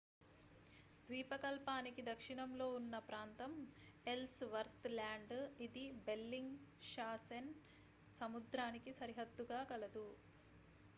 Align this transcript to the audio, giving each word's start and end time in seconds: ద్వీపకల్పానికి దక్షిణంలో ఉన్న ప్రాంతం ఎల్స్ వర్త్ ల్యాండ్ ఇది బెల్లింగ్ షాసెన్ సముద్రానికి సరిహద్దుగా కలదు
ద్వీపకల్పానికి 1.03 2.01
దక్షిణంలో 2.07 2.67
ఉన్న 2.77 2.95
ప్రాంతం 3.09 3.51
ఎల్స్ 4.07 4.41
వర్త్ 4.53 4.89
ల్యాండ్ 4.93 5.35
ఇది 5.61 5.85
బెల్లింగ్ 6.07 6.57
షాసెన్ 6.91 7.51
సముద్రానికి 8.21 8.93
సరిహద్దుగా 8.93 9.61
కలదు 9.71 10.07